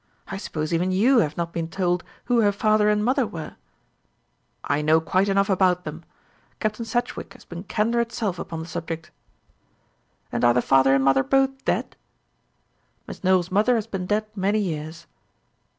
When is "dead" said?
11.65-11.95, 14.07-14.25